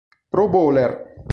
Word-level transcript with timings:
Pro 0.31 0.47
Bowler 0.49 0.97